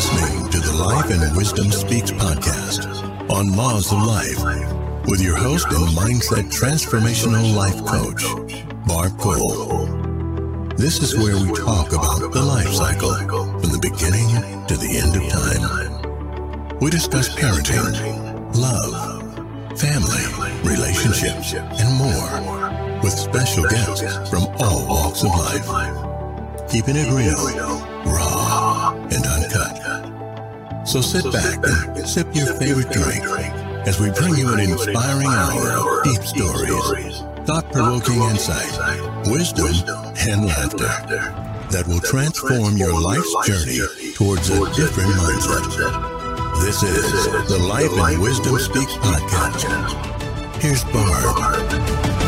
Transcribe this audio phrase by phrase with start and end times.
[0.00, 2.88] listening to the Life and Wisdom Speaks podcast
[3.28, 4.40] on Laws of Life
[5.06, 8.24] with your host and mindset transformational life coach,
[8.86, 9.84] Barb Cole.
[10.78, 15.20] This is where we talk about the life cycle from the beginning to the end
[15.20, 16.78] of time.
[16.80, 17.92] We discuss parenting,
[18.56, 20.24] love, family,
[20.64, 26.70] relationships, and more with special guests from all walks of life.
[26.70, 27.36] Keeping it real,
[28.06, 29.79] raw, and uncut.
[30.90, 31.56] So sit back
[31.96, 33.22] and sip your favorite drink
[33.86, 38.74] as we bring you an inspiring hour of deep stories, thought-provoking insight,
[39.26, 39.70] wisdom,
[40.28, 40.90] and laughter
[41.70, 46.60] that will transform your life's journey towards a different mindset.
[46.60, 50.60] This is the Life and Wisdom Speaks podcast.
[50.60, 52.19] Here's Barb.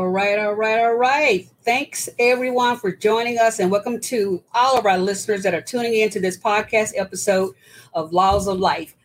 [0.00, 1.46] All right, all right, all right.
[1.62, 5.92] Thanks everyone for joining us, and welcome to all of our listeners that are tuning
[5.92, 7.54] in to this podcast episode
[7.92, 8.96] of Laws of Life.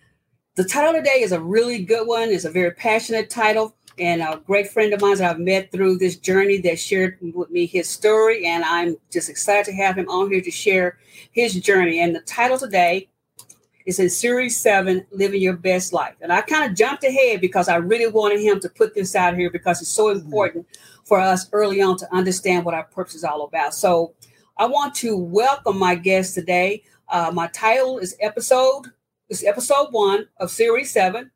[0.55, 2.29] The title today is a really good one.
[2.29, 5.97] It's a very passionate title, and a great friend of mine that I've met through
[5.97, 10.07] this journey that shared with me his story, and I'm just excited to have him
[10.07, 10.97] on here to share
[11.33, 11.99] his journey.
[11.99, 13.09] And the title today
[13.85, 16.15] is in Series 7, Living Your Best Life.
[16.21, 19.37] And I kind of jumped ahead because I really wanted him to put this out
[19.37, 20.65] here because it's so important
[21.03, 23.75] for us early on to understand what our purpose is all about.
[23.75, 24.15] So
[24.57, 26.83] I want to welcome my guest today.
[27.09, 28.87] Uh, my title is episode,
[29.29, 31.29] is episode one of Series 7,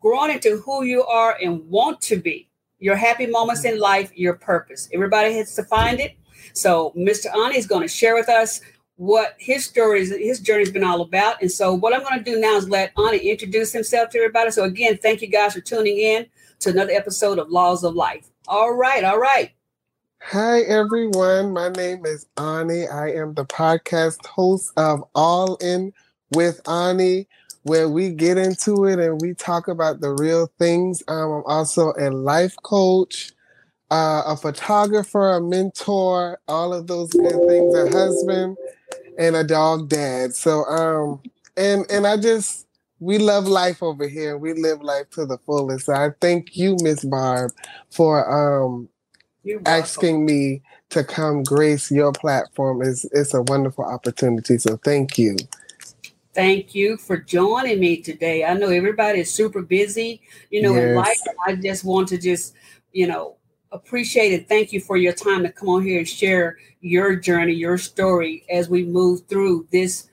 [0.00, 2.48] Growing into Who You Are and Want to Be.
[2.78, 4.88] Your happy moments in life, your purpose.
[4.94, 6.16] Everybody has to find it.
[6.54, 7.26] So Mr.
[7.26, 8.62] Awny is going to share with us
[9.00, 11.40] what his story is, his journey has been all about.
[11.40, 14.50] And so, what I'm going to do now is let Awny introduce himself to everybody.
[14.50, 16.26] So, again, thank you guys for tuning in
[16.58, 18.28] to another episode of Laws of Life.
[18.46, 19.52] All right, all right.
[20.20, 21.54] Hi, everyone.
[21.54, 22.92] My name is Awny.
[22.92, 25.94] I am the podcast host of All In
[26.34, 27.26] with Awny,
[27.62, 31.02] where we get into it and we talk about the real things.
[31.08, 33.32] Um, I'm also a life coach,
[33.90, 38.58] uh, a photographer, a mentor, all of those good things, a husband
[39.20, 40.34] and a dog dad.
[40.34, 41.20] So um
[41.56, 42.66] and and I just
[42.98, 44.36] we love life over here.
[44.36, 45.86] We live life to the fullest.
[45.86, 47.52] So I thank you, Miss Barb,
[47.90, 48.88] for um
[49.66, 52.82] asking me to come grace your platform.
[52.82, 54.58] Is it's a wonderful opportunity.
[54.58, 55.36] So thank you.
[56.32, 58.44] Thank you for joining me today.
[58.44, 60.84] I know everybody is super busy, you know, yes.
[60.84, 61.20] in life.
[61.44, 62.54] I just want to just,
[62.92, 63.36] you know,
[63.72, 64.48] appreciate it.
[64.48, 68.44] Thank you for your time to come on here and share your journey, your story
[68.50, 70.08] as we move through this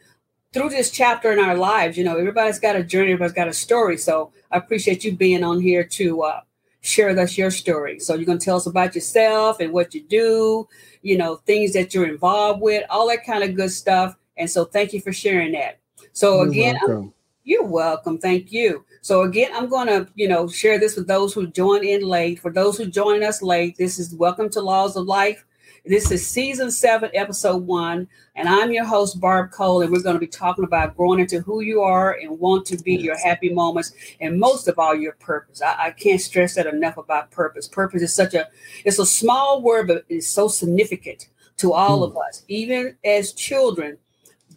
[0.53, 1.97] through this chapter in our lives.
[1.97, 3.97] You know, everybody's got a journey, everybody's got a story.
[3.97, 6.41] So I appreciate you being on here to uh,
[6.81, 7.99] share with us your story.
[7.99, 10.67] So you're going to tell us about yourself and what you do,
[11.01, 14.15] you know, things that you're involved with, all that kind of good stuff.
[14.37, 15.79] And so thank you for sharing that.
[16.13, 17.13] So you're again, welcome.
[17.43, 18.17] you're welcome.
[18.17, 18.85] Thank you.
[19.01, 22.39] So again, I'm going to, you know, share this with those who join in late.
[22.39, 25.45] For those who join us late, this is Welcome to Laws of Life.
[25.85, 30.15] This is season seven, episode one, and I'm your host, Barb Cole, and we're going
[30.15, 33.53] to be talking about growing into who you are and want to be your happy
[33.53, 35.61] moments, and most of all, your purpose.
[35.61, 37.69] I, I can't stress that enough about purpose.
[37.69, 38.47] Purpose is such a
[38.83, 42.07] it's a small word, but it's so significant to all mm.
[42.07, 43.97] of us, even as children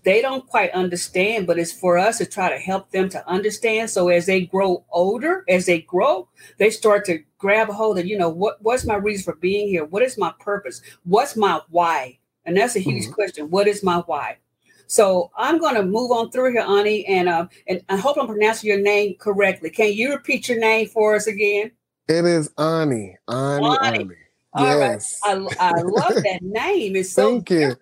[0.02, 3.90] they don't quite understand, but it's for us to try to help them to understand.
[3.90, 6.28] So as they grow older, as they grow,
[6.58, 9.68] they start to grab a hold of, you know, what what's my reason for being
[9.68, 9.84] here?
[9.84, 10.80] What is my purpose?
[11.04, 12.18] What's my why?
[12.44, 13.12] And that's a huge mm-hmm.
[13.12, 13.50] question.
[13.50, 14.38] What is my why?
[14.86, 18.26] So I'm going to move on through here, Awny, and uh, and I hope I'm
[18.26, 19.70] pronouncing your name correctly.
[19.70, 21.70] Can you repeat your name for us again?
[22.08, 23.14] It is Awny.
[23.28, 23.78] Awny.
[23.78, 24.10] Awny.
[24.56, 24.80] Awny.
[24.80, 25.20] yes.
[25.22, 26.96] I, I love that name.
[26.96, 27.76] It's so Thank you.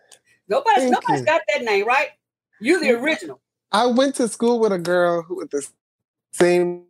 [0.48, 1.26] Nobody's Thank nobody's you.
[1.26, 2.08] got that name, right?
[2.60, 3.40] You're the mm, original.
[3.70, 5.66] I went to school with a girl who with the
[6.32, 6.84] same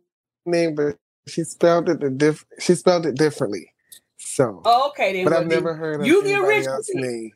[0.45, 0.97] name, but
[1.27, 3.71] she spelled it the diff- she spelled it differently.
[4.17, 5.25] So oh, okay, then.
[5.25, 7.31] But I've never heard of you the original name.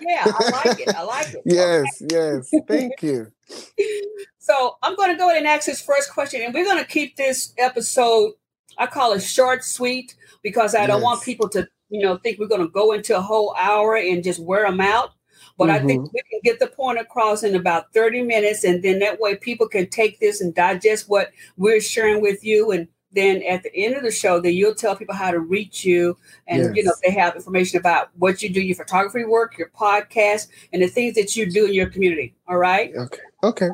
[0.00, 0.94] Yeah, I like it.
[0.96, 1.42] I like it.
[1.44, 2.14] yes, okay.
[2.14, 2.50] yes.
[2.66, 3.30] Thank you.
[4.38, 6.90] so I'm going to go ahead and ask this first question, and we're going to
[6.90, 8.32] keep this episode.
[8.78, 12.48] I call it short, sweet, because I don't want people to, you know, think we're
[12.48, 15.10] going to go into a whole hour and just wear them out.
[15.58, 15.84] But mm-hmm.
[15.84, 16.14] I think mm-hmm.
[16.14, 18.64] we can get the point across in about 30 minutes.
[18.64, 22.72] And then that way people can take this and digest what we're sharing with you.
[22.72, 25.84] And then at the end of the show, then you'll tell people how to reach
[25.84, 26.16] you.
[26.46, 26.72] And, yes.
[26.74, 30.82] you know, they have information about what you do, your photography work, your podcast, and
[30.82, 32.34] the things that you do in your community.
[32.48, 32.94] All right.
[32.94, 33.20] Okay.
[33.42, 33.68] Okay.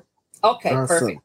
[0.44, 0.70] Okay.
[0.70, 0.86] Awesome.
[0.86, 1.20] Perfect.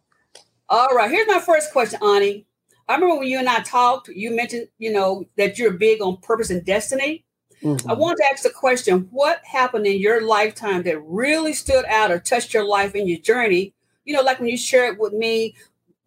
[0.70, 1.10] All right.
[1.10, 2.46] Here's my first question, Awny.
[2.90, 6.18] I remember when you and I talked, you mentioned, you know, that you're big on
[6.18, 7.26] purpose and destiny.
[7.64, 7.90] Mm-hmm.
[7.90, 12.12] I want to ask the question what happened in your lifetime that really stood out
[12.12, 13.74] or touched your life and your journey?
[14.06, 15.56] You know, like when you shared with me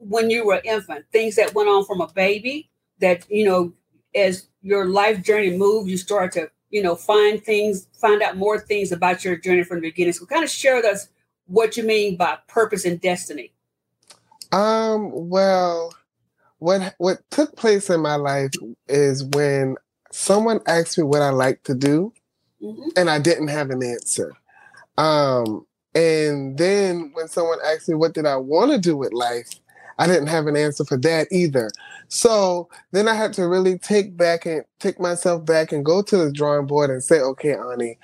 [0.01, 2.71] when you were an infant, things that went on from a baby
[3.01, 3.73] that, you know,
[4.15, 8.59] as your life journey moved, you start to, you know, find things, find out more
[8.59, 10.15] things about your journey from the beginning.
[10.15, 11.09] So kind of share with us
[11.47, 13.53] what you mean by purpose and destiny.
[14.53, 15.95] Um, well,
[16.59, 18.51] what what took place in my life
[18.89, 19.77] is when
[20.13, 22.13] someone asked me what I like to do,
[22.63, 22.89] mm-hmm.
[22.97, 24.33] and I didn't have an answer.
[24.99, 29.49] Um, and then when someone asked me what did I want to do with life,
[29.99, 31.71] I didn't have an answer for that either.
[32.09, 36.17] So then I had to really take back and take myself back and go to
[36.17, 37.99] the drawing board and say, okay, Awny,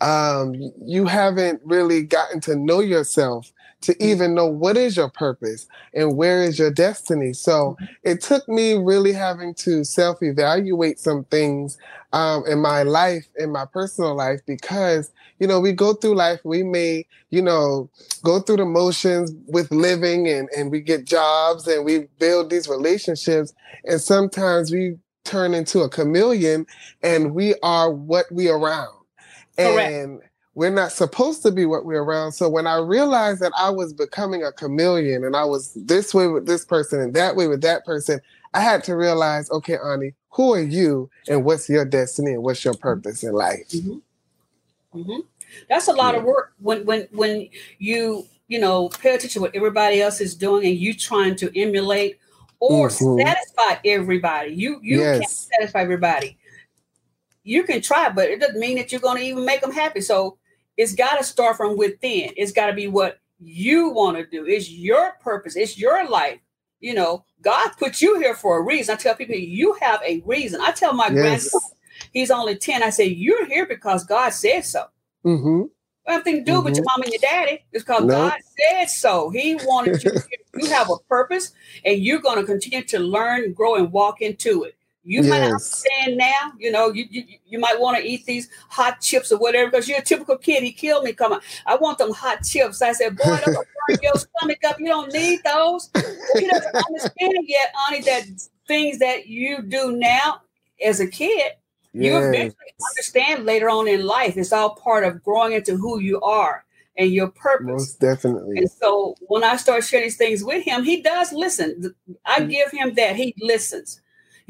[0.00, 0.54] um,
[0.84, 4.10] you haven't really gotten to know yourself to mm-hmm.
[4.10, 7.32] even know what is your purpose and where is your destiny.
[7.32, 7.84] So mm-hmm.
[8.04, 11.78] it took me really having to self evaluate some things
[12.12, 16.40] um, in my life, in my personal life, because, you know, we go through life,
[16.44, 17.88] we may, you know,
[18.22, 22.68] go through the motions with living and, and we get jobs and we build these
[22.68, 23.54] relationships.
[23.84, 26.66] And sometimes we turn into a chameleon
[27.02, 28.98] and we are what we around.
[29.56, 29.92] Correct.
[29.92, 30.20] And
[30.54, 32.32] we're not supposed to be what we're around.
[32.32, 36.26] So when I realized that I was becoming a chameleon and I was this way
[36.26, 38.20] with this person and that way with that person,
[38.52, 42.64] I had to realize, okay, Awny, who are you and what's your destiny and what's
[42.64, 43.68] your purpose in life?
[43.70, 44.98] Mm-hmm.
[44.98, 45.20] Mm-hmm.
[45.68, 46.20] That's a lot yeah.
[46.20, 50.34] of work when when when you you know pay attention to what everybody else is
[50.34, 52.18] doing and you trying to emulate
[52.60, 53.26] or mm-hmm.
[53.26, 54.52] satisfy everybody.
[54.52, 55.18] You you yes.
[55.18, 56.36] can't satisfy everybody.
[57.42, 60.00] You can try, but it doesn't mean that you're going to even make them happy.
[60.00, 60.36] So
[60.82, 62.32] it's got to start from within.
[62.36, 64.44] It's got to be what you want to do.
[64.46, 65.56] It's your purpose.
[65.56, 66.40] It's your life.
[66.80, 68.94] You know, God put you here for a reason.
[68.94, 70.60] I tell people, you have a reason.
[70.60, 71.14] I tell my yes.
[71.14, 71.60] grandson,
[72.12, 72.82] he's only 10.
[72.82, 74.86] I say, You're here because God said so.
[75.24, 75.62] Mm-hmm.
[76.08, 76.64] Nothing to do mm-hmm.
[76.64, 77.64] with your mom and your daddy.
[77.70, 78.04] It's because.
[78.06, 79.30] God said so.
[79.30, 80.10] He wanted you.
[80.56, 81.52] you have a purpose,
[81.84, 84.76] and you're going to continue to learn, grow, and walk into it.
[85.04, 85.30] You yes.
[85.30, 89.00] might not understand now, you know, you, you, you might want to eat these hot
[89.00, 90.62] chips or whatever because you're a typical kid.
[90.62, 91.12] He killed me.
[91.12, 91.40] Come on.
[91.66, 92.80] I want them hot chips.
[92.82, 94.78] I said, boy, those will burn your stomach up.
[94.78, 95.90] You don't need those.
[96.38, 98.24] He doesn't understand yet, Awny, that
[98.68, 100.42] things that you do now
[100.84, 101.52] as a kid,
[101.92, 102.04] yes.
[102.04, 104.36] you eventually understand later on in life.
[104.36, 106.64] It's all part of growing into who you are
[106.96, 107.66] and your purpose.
[107.66, 108.58] Most definitely.
[108.58, 111.94] And so when I start sharing these things with him, he does listen.
[112.24, 112.50] I mm.
[112.50, 113.16] give him that.
[113.16, 114.01] He listens.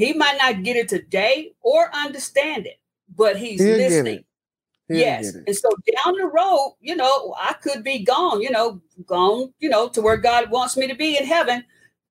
[0.03, 2.79] He might not get it today or understand it,
[3.15, 4.25] but he's He'll listening.
[4.89, 5.35] Yes.
[5.35, 5.71] And so
[6.05, 10.03] down the road, you know, I could be gone, you know, gone, you know, to
[10.03, 11.65] where God wants me to be in heaven.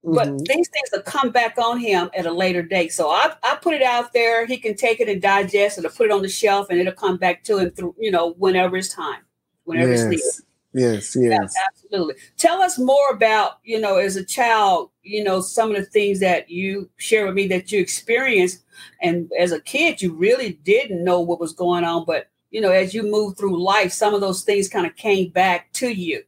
[0.04, 0.38] But mm-hmm.
[0.38, 2.92] these things will come back on him at a later date.
[2.92, 4.48] So I, I put it out there.
[4.48, 6.94] He can take it and digest it or put it on the shelf and it'll
[6.94, 9.22] come back to him through, you know, whenever it's time,
[9.66, 10.02] whenever yes.
[10.02, 10.51] it's needed.
[10.74, 11.54] Yes, yes.
[11.56, 12.16] Yeah, absolutely.
[12.38, 16.20] Tell us more about, you know, as a child, you know, some of the things
[16.22, 18.64] that you share with me that you experienced.
[19.02, 22.06] And as a kid, you really didn't know what was going on.
[22.06, 25.30] But, you know, as you move through life, some of those things kind of came
[25.30, 26.24] back to you.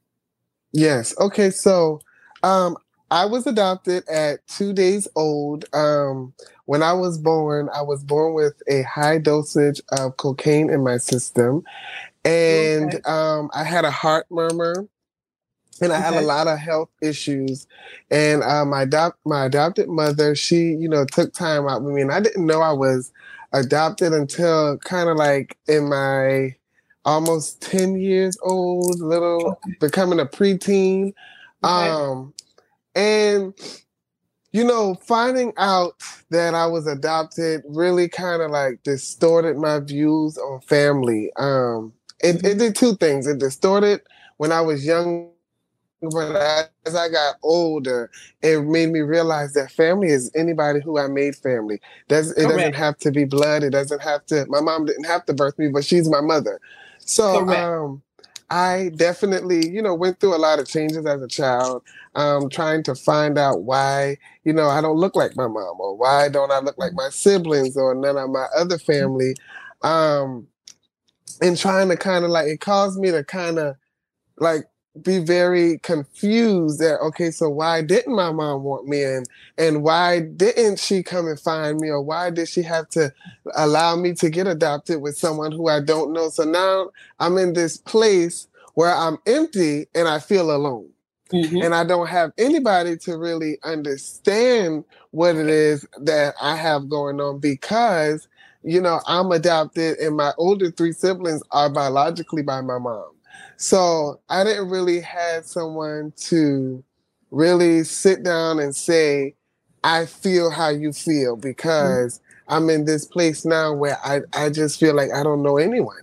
[0.73, 1.17] Yes.
[1.19, 1.49] Okay.
[1.49, 2.01] So
[2.41, 2.75] um,
[3.09, 5.65] I was adopted at two days old.
[5.73, 6.33] Um,
[6.65, 10.97] when I was born, I was born with a high dosage of cocaine in my
[10.97, 11.63] system
[12.25, 13.03] and okay.
[13.05, 14.88] um, I had a heart murmur,
[15.81, 16.03] and I okay.
[16.03, 17.67] had a lot of health issues.
[18.12, 22.01] And uh, my adopt my adopted mother, she you know took time out with me,
[22.01, 23.12] and I didn't know I was
[23.53, 26.55] adopted until kind of like in my
[27.05, 29.75] almost 10 years old, little okay.
[29.79, 31.13] becoming a preteen.
[31.62, 32.33] Um,
[32.95, 33.53] and
[34.51, 35.95] you know, finding out
[36.29, 41.31] that I was adopted really kind of like distorted my views on family.
[41.38, 41.91] Um,
[42.24, 43.27] it, it did two things.
[43.27, 44.01] It distorted
[44.38, 45.30] when I was young,
[46.01, 48.10] but as I got older,
[48.42, 51.80] it made me realize that family is anybody who I made family.
[52.08, 52.56] Does it Correct.
[52.58, 53.63] doesn't have to be blood.
[53.63, 54.46] It doesn't have to.
[54.48, 56.60] My mom didn't have to birth me, but she's my mother.
[57.00, 58.01] So um,
[58.50, 61.84] I definitely, you know, went through a lot of changes as a child,
[62.15, 65.98] um, trying to find out why, you know, I don't look like my mom, or
[65.98, 69.36] why don't I look like my siblings, or none of my other family.
[69.82, 70.48] Um,
[71.42, 73.75] and trying to kind of like it caused me to kind of
[74.38, 74.65] like
[75.01, 79.27] be very confused that okay so why didn't my mom want me and
[79.58, 81.89] and why didn't she come and find me?
[81.89, 83.13] Or why did she have to
[83.56, 86.30] allow me to get adopted with someone who I don't know?
[86.30, 86.89] So now
[87.20, 90.89] I'm in this place where I'm empty and I feel alone.
[91.32, 91.63] Mm-hmm.
[91.63, 97.20] And I don't have anybody to really understand what it is that I have going
[97.20, 98.27] on because,
[98.63, 103.12] you know, I'm adopted and my older three siblings are biologically by my mom.
[103.58, 106.84] So I didn't really have someone to
[107.32, 109.36] really sit down and say,
[109.84, 112.53] I feel how you feel because mm-hmm.
[112.53, 116.02] I'm in this place now where I, I just feel like I don't know anyone.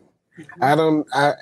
[0.61, 1.07] I don't.
[1.13, 1.35] I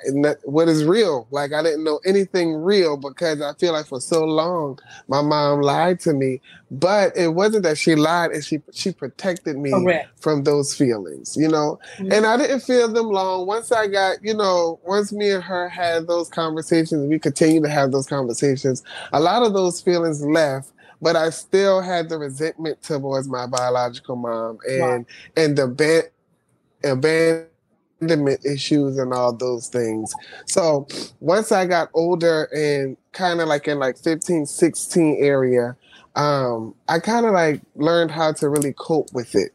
[0.44, 1.26] what is real?
[1.30, 4.78] Like I didn't know anything real because I feel like for so long
[5.08, 6.40] my mom lied to me.
[6.70, 10.20] But it wasn't that she lied, and she she protected me Correct.
[10.20, 11.78] from those feelings, you know.
[11.96, 12.12] Mm-hmm.
[12.12, 13.46] And I didn't feel them long.
[13.46, 17.70] Once I got, you know, once me and her had those conversations, we continued to
[17.70, 18.82] have those conversations.
[19.12, 24.16] A lot of those feelings left but I still had the resentment towards my biological
[24.16, 25.04] mom and wow.
[25.36, 26.10] and the ban-
[26.82, 27.48] abandonment
[28.00, 30.14] abandonment issues and all those things.
[30.46, 30.86] So
[31.20, 35.76] once I got older and kind of like in like 15, 16 area,
[36.16, 39.52] um, I kind of like learned how to really cope with it.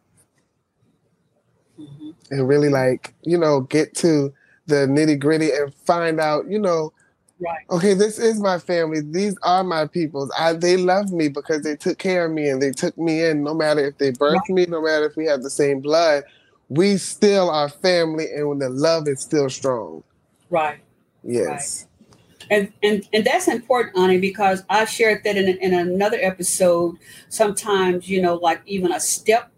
[1.79, 2.11] Mm-hmm.
[2.31, 4.33] And really like, you know, get to
[4.67, 6.93] the nitty gritty and find out, you know,
[7.39, 7.65] Right.
[7.71, 9.01] Okay, this is my family.
[9.01, 10.31] These are my peoples.
[10.37, 13.43] I they love me because they took care of me and they took me in.
[13.43, 14.49] No matter if they birthed right.
[14.49, 16.23] me, no matter if we have the same blood,
[16.69, 20.03] we still are family and when the love is still strong.
[20.49, 20.79] Right.
[21.23, 21.85] Yes.
[21.85, 21.89] Right.
[22.51, 26.97] And, and and that's important, Awny, because I shared that in, in another episode.
[27.29, 29.51] Sometimes, you know, like even a step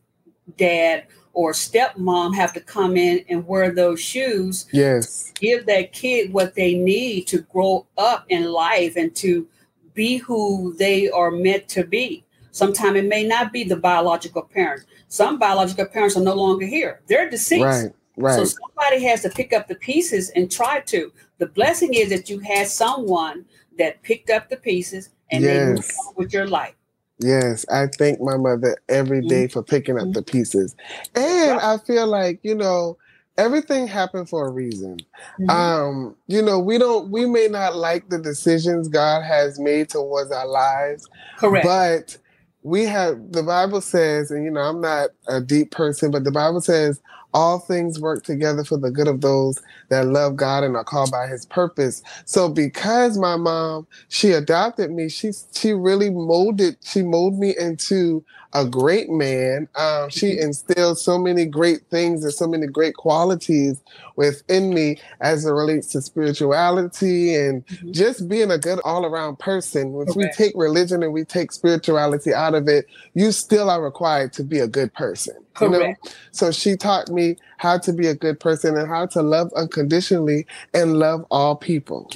[0.57, 4.67] dad or stepmom have to come in and wear those shoes.
[4.71, 5.31] Yes.
[5.35, 9.47] Give that kid what they need to grow up in life and to
[9.93, 12.24] be who they are meant to be.
[12.55, 14.85] Sometimes it may not be the biological parent.
[15.09, 17.01] Some biological parents are no longer here.
[17.07, 17.65] They're deceased.
[17.65, 17.91] Right.
[18.15, 18.33] Right.
[18.33, 21.11] So somebody has to pick up the pieces and try to.
[21.37, 23.43] The blessing is that you had someone
[23.77, 25.53] that picked up the pieces and yes.
[25.53, 26.75] they moved on with your life.
[27.19, 29.51] Yes, I thank my mother every day mm-hmm.
[29.51, 30.13] for picking up mm-hmm.
[30.13, 30.77] the pieces.
[31.13, 32.97] And I feel like, you know,
[33.37, 34.99] everything happened for a reason.
[35.41, 35.49] Mm-hmm.
[35.49, 40.31] Um, you know, we don't we may not like the decisions God has made towards
[40.31, 41.05] our lives.
[41.37, 41.65] Correct.
[41.65, 42.17] But
[42.65, 46.31] we have the Bible says, and you know, I'm not a deep person, but the
[46.31, 46.99] Bible says
[47.31, 51.11] all things work together for the good of those that love God and are called
[51.11, 52.01] by his purpose.
[52.25, 58.25] So because my mom, she adopted me, she she really molded, she molded me into
[58.55, 59.67] a great man.
[59.75, 60.45] Um, she mm-hmm.
[60.45, 63.83] instilled so many great things and so many great qualities
[64.15, 67.91] within me as it relates to spirituality and mm-hmm.
[67.91, 69.93] just being a good all around person.
[69.99, 70.19] If okay.
[70.19, 74.43] we take religion and we take spirituality out of it, you still are required to
[74.43, 75.35] be a good person.
[75.59, 75.93] You know?
[76.31, 80.47] So she taught me how to be a good person and how to love unconditionally
[80.73, 82.09] and love all people.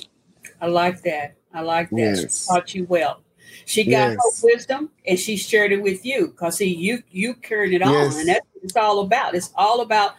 [0.62, 1.36] I like that.
[1.54, 1.98] I like that.
[1.98, 2.46] Yes.
[2.46, 3.22] She taught you well.
[3.70, 4.18] She got yes.
[4.42, 8.16] her wisdom and she shared it with you because see you you carried it yes.
[8.16, 9.36] on and that's what it's all about.
[9.36, 10.16] It's all about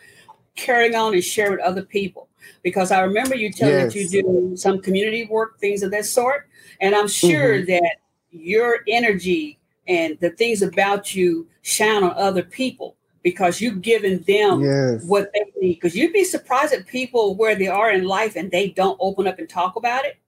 [0.54, 2.28] carrying on and sharing with other people.
[2.62, 3.92] Because I remember you telling yes.
[3.92, 6.48] that you do some community work, things of that sort.
[6.80, 7.66] And I'm sure mm-hmm.
[7.72, 7.96] that
[8.30, 14.60] your energy and the things about you shine on other people because you've given them
[14.60, 15.04] yes.
[15.06, 15.74] what they need.
[15.74, 19.26] Because you'd be surprised at people where they are in life and they don't open
[19.26, 20.18] up and talk about it.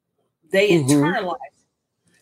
[0.50, 0.91] They mm-hmm.
[0.91, 1.37] internalize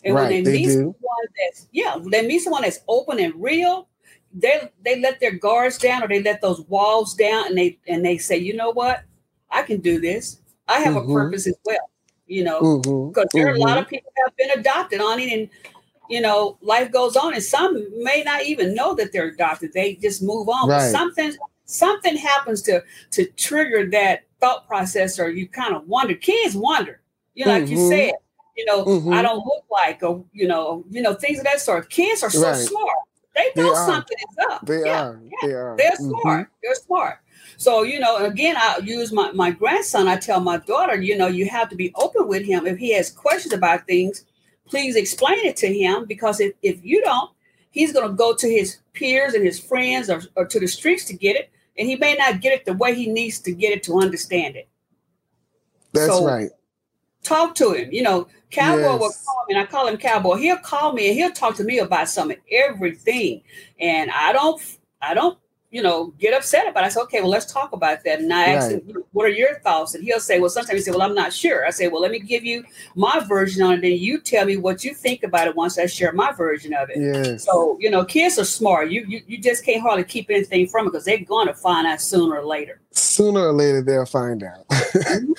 [0.04, 0.72] and right, when they, they meet do.
[0.72, 3.88] someone that's yeah, they meet someone that's open and real,
[4.32, 8.04] they they let their guards down or they let those walls down and they and
[8.04, 9.02] they say, you know what,
[9.50, 10.40] I can do this.
[10.68, 11.10] I have mm-hmm.
[11.10, 11.90] a purpose as well.
[12.26, 13.38] You know, because mm-hmm.
[13.38, 13.96] there are a lot of mm-hmm.
[13.96, 15.48] people have been adopted on it, and
[16.08, 19.72] you know, life goes on, and some may not even know that they're adopted.
[19.72, 20.68] They just move on.
[20.68, 20.78] Right.
[20.78, 21.32] But something
[21.64, 26.14] something happens to to trigger that thought process, or you kind of wonder.
[26.14, 27.00] Kids wonder,
[27.34, 27.88] you know, like you mm-hmm.
[27.88, 28.12] said
[28.60, 29.14] you know, mm-hmm.
[29.14, 31.88] I don't look like, or you know, you know, things of that sort.
[31.88, 32.54] Kids are so right.
[32.54, 32.96] smart.
[33.34, 34.66] They know they something is up.
[34.66, 35.20] They yeah, are.
[35.24, 35.30] Yeah.
[35.40, 35.76] They are.
[35.78, 36.20] They're mm-hmm.
[36.20, 36.50] smart.
[36.62, 37.18] They're smart.
[37.56, 40.08] So, you know, again, I use my, my grandson.
[40.08, 42.66] I tell my daughter, you know, you have to be open with him.
[42.66, 44.26] If he has questions about things,
[44.66, 47.30] please explain it to him because if, if you don't,
[47.70, 51.06] he's going to go to his peers and his friends or, or to the streets
[51.06, 51.50] to get it.
[51.78, 54.56] And he may not get it the way he needs to get it to understand
[54.56, 54.68] it.
[55.92, 56.50] That's so, right.
[57.22, 57.92] Talk to him.
[57.92, 59.00] You know, Cowboy yes.
[59.00, 60.36] will call me, and I call him Cowboy.
[60.36, 63.42] He'll call me and he'll talk to me about some everything.
[63.78, 64.60] And I don't,
[65.00, 65.38] I don't,
[65.70, 66.86] you know, get upset about it.
[66.86, 68.18] I say, okay, well, let's talk about that.
[68.18, 68.48] And I right.
[68.56, 69.94] ask him, what are your thoughts?
[69.94, 71.64] And he'll say, well, sometimes he say, well, I'm not sure.
[71.64, 72.64] I say, well, let me give you
[72.96, 73.82] my version on it.
[73.82, 76.90] Then you tell me what you think about it once I share my version of
[76.90, 76.98] it.
[76.98, 77.44] Yes.
[77.44, 78.90] So, you know, kids are smart.
[78.90, 81.86] You, you, you just can't hardly keep anything from it because they're going to find
[81.86, 82.80] out sooner or later.
[82.90, 84.66] Sooner or later, they'll find out.
[84.70, 85.32] mm-hmm.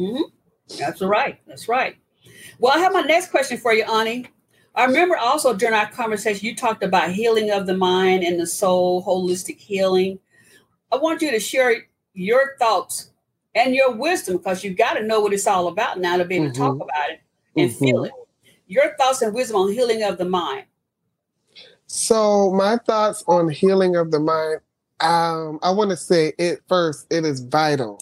[0.00, 0.22] Mm-hmm.
[0.78, 1.38] That's right.
[1.46, 1.96] That's right.
[2.58, 4.28] Well, I have my next question for you, Awny.
[4.74, 8.46] I remember also during our conversation, you talked about healing of the mind and the
[8.46, 10.18] soul, holistic healing.
[10.90, 13.10] I want you to share your thoughts
[13.54, 16.36] and your wisdom because you've got to know what it's all about now to be
[16.36, 16.54] able mm-hmm.
[16.54, 16.82] to talk mm-hmm.
[16.82, 17.20] about it
[17.56, 17.84] and mm-hmm.
[17.84, 18.12] feel it.
[18.66, 20.64] Your thoughts and wisdom on healing of the mind.
[21.86, 24.60] So, my thoughts on healing of the mind,
[25.00, 28.00] um, I want to say it first, it is vital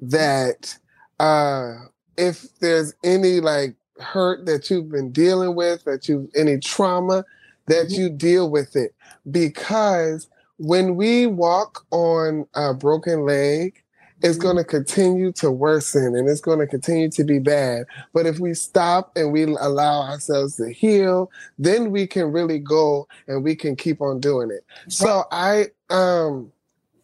[0.00, 0.78] that
[1.20, 1.74] uh,
[2.16, 7.24] if there's any like hurt that you've been dealing with, that you any trauma,
[7.66, 8.00] that mm-hmm.
[8.00, 8.94] you deal with it.
[9.30, 13.82] Because when we walk on a broken leg,
[14.22, 14.42] it's mm-hmm.
[14.42, 17.84] going to continue to worsen and it's going to continue to be bad.
[18.14, 23.06] But if we stop and we allow ourselves to heal, then we can really go
[23.28, 24.64] and we can keep on doing it.
[24.88, 26.50] So I, um,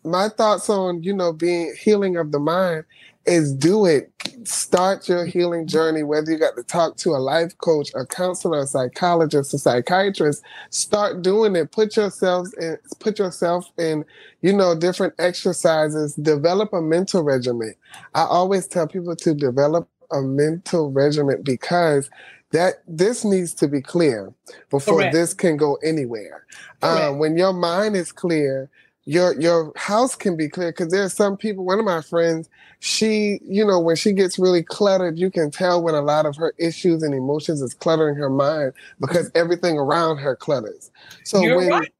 [0.04, 2.84] my thoughts on, you know, being healing of the mind
[3.26, 4.10] is do it.
[4.44, 8.60] Start your healing journey, whether you got to talk to a life coach, a counselor,
[8.60, 10.42] a psychologist, a psychiatrist.
[10.70, 11.70] Start doing it.
[11.72, 14.04] Put yourselves in put yourself in,
[14.40, 16.14] you know, different exercises.
[16.14, 17.74] Develop a mental regimen.
[18.14, 22.10] I always tell people to develop a mental regimen because
[22.50, 24.32] that this needs to be clear
[24.70, 25.14] before Correct.
[25.14, 26.44] this can go anywhere.
[26.82, 28.68] Um, when your mind is clear,
[29.04, 32.48] your your house can be clear because there are some people one of my friends
[32.78, 36.36] she you know when she gets really cluttered you can tell when a lot of
[36.36, 40.90] her issues and emotions is cluttering her mind because everything around her clutters
[41.24, 41.92] so You're when right.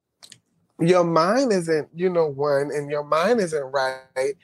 [0.78, 4.34] your mind isn't you know one and your mind isn't right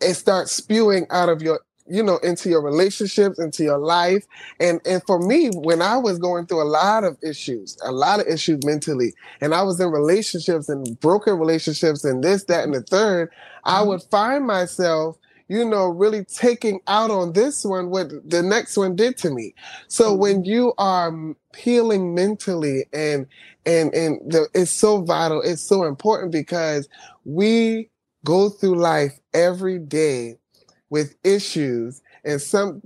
[0.00, 1.60] it starts spewing out of your
[1.90, 4.26] you know into your relationships into your life
[4.60, 8.20] and and for me when i was going through a lot of issues a lot
[8.20, 12.74] of issues mentally and i was in relationships and broken relationships and this that and
[12.74, 13.30] the third
[13.64, 13.88] i mm-hmm.
[13.88, 15.16] would find myself
[15.48, 19.54] you know really taking out on this one what the next one did to me
[19.88, 20.20] so mm-hmm.
[20.20, 21.12] when you are
[21.56, 23.26] healing mentally and
[23.66, 26.88] and and the, it's so vital it's so important because
[27.24, 27.90] we
[28.24, 30.36] go through life every day
[30.90, 32.82] with issues and some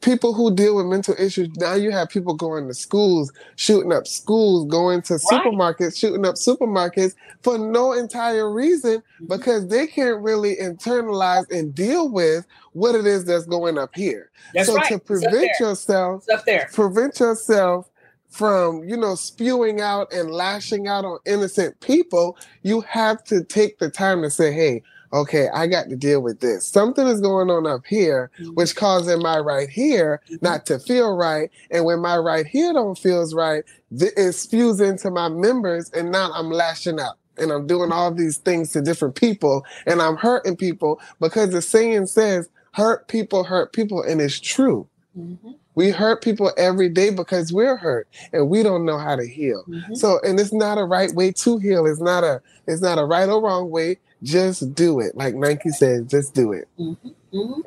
[0.00, 4.06] people who deal with mental issues now you have people going to schools shooting up
[4.06, 5.22] schools going to right.
[5.44, 9.26] supermarkets shooting up supermarkets for no entire reason mm-hmm.
[9.26, 14.30] because they can't really internalize and deal with what it is that's going up here
[14.54, 14.88] that's so right.
[14.88, 16.24] to prevent yourself
[16.72, 17.88] prevent yourself
[18.28, 23.78] from you know spewing out and lashing out on innocent people you have to take
[23.78, 24.82] the time to say hey
[25.16, 26.66] okay, I got to deal with this.
[26.66, 28.52] Something is going on up here, mm-hmm.
[28.52, 30.36] which causing my right here mm-hmm.
[30.42, 31.50] not to feel right.
[31.70, 36.30] And when my right here don't feels right, it spews into my members, and now
[36.32, 37.16] I'm lashing out.
[37.38, 41.60] And I'm doing all these things to different people, and I'm hurting people because the
[41.60, 44.88] saying says, hurt people hurt people, and it's true.
[45.18, 45.52] Mm-hmm.
[45.74, 49.62] We hurt people every day because we're hurt and we don't know how to heal.
[49.68, 49.94] Mm-hmm.
[49.94, 51.84] So, and it's not a right way to heal.
[51.86, 53.98] It's not a, it's not a right or wrong way.
[54.22, 55.16] Just do it.
[55.16, 56.68] Like Nike says, just do it.
[56.78, 57.08] Mm-hmm.
[57.32, 57.60] Mm-hmm.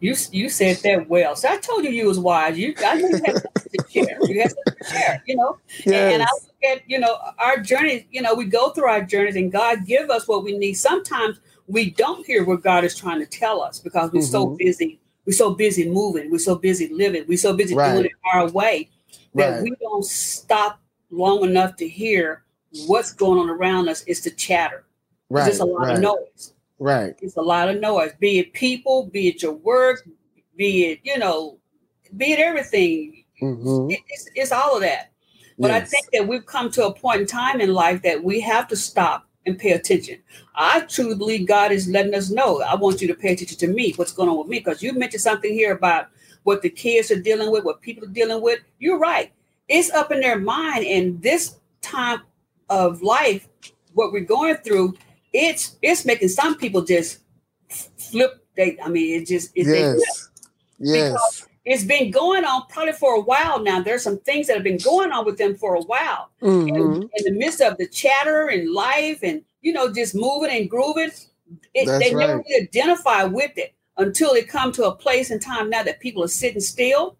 [0.00, 1.36] You you said that well.
[1.36, 2.58] So I told you you was wise.
[2.58, 4.18] You I knew you had to share.
[4.22, 5.22] You had to share.
[5.26, 5.58] You know.
[5.84, 5.86] Yes.
[5.86, 8.06] And, and I look at you know our journey.
[8.10, 10.74] You know we go through our journeys, and God give us what we need.
[10.74, 14.30] Sometimes we don't hear what God is trying to tell us because we're mm-hmm.
[14.30, 15.00] so busy.
[15.26, 16.30] We're so busy moving.
[16.30, 17.24] We're so busy living.
[17.28, 17.92] We're so busy right.
[17.92, 18.88] doing it our way
[19.34, 19.62] that right.
[19.62, 22.42] we don't stop long enough to hear
[22.86, 24.02] what's going on around us.
[24.06, 24.84] It's the chatter.
[25.30, 25.94] Right, it's just a lot right.
[25.94, 26.54] of noise.
[26.78, 27.14] Right.
[27.22, 28.12] It's a lot of noise.
[28.18, 30.06] Be it people, be it your work,
[30.56, 31.58] be it, you know,
[32.16, 33.24] be it everything.
[33.40, 33.90] Mm-hmm.
[33.92, 35.12] It, it's, it's all of that.
[35.58, 35.82] But yes.
[35.82, 38.66] I think that we've come to a point in time in life that we have
[38.68, 40.18] to stop and pay attention.
[40.54, 42.62] I truly believe God is letting us know.
[42.62, 44.92] I want you to pay attention to me, what's going on with me, because you
[44.92, 46.08] mentioned something here about
[46.42, 48.60] what the kids are dealing with, what people are dealing with.
[48.78, 49.32] You're right.
[49.68, 50.84] It's up in their mind.
[50.86, 52.22] And this time
[52.68, 53.48] of life,
[53.92, 54.94] what we're going through,
[55.32, 57.20] it's it's making some people just
[57.98, 58.44] flip.
[58.56, 60.30] They, I mean, it just it, yes,
[60.78, 61.46] yes.
[61.64, 63.80] It's been going on probably for a while now.
[63.82, 66.30] There's some things that have been going on with them for a while.
[66.42, 67.02] Mm-hmm.
[67.02, 71.10] in the midst of the chatter and life and you know just moving and grooving,
[71.74, 72.26] it, they right.
[72.26, 76.00] never really identify with it until they come to a place and time now that
[76.00, 77.18] people are sitting still.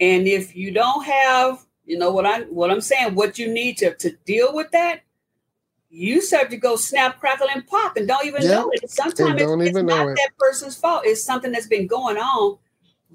[0.00, 3.78] And if you don't have, you know what I'm what I'm saying, what you need
[3.78, 5.00] to to deal with that,
[5.90, 8.50] you start to go snap, crackle, and pop, and don't even yep.
[8.52, 8.88] know it.
[8.88, 10.16] Sometimes it's, it's not it.
[10.16, 11.02] that person's fault.
[11.04, 12.58] It's something that's been going on